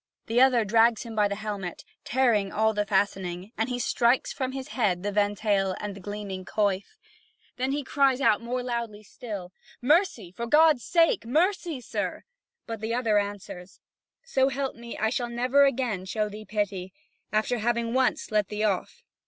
[0.25, 4.51] The other drags him by the helmet, tearing all the fastening, and he strikes from
[4.51, 6.85] his head the ventail and the gleaming coif.
[7.57, 11.23] Then he cries out more loudly still: "Mercy, for God's sake!
[11.23, 12.23] Mercy, sir!"
[12.65, 13.79] But the other answers:
[14.23, 16.93] "So help me, I shall never again show thee pity,
[17.31, 19.03] after having once let thee off."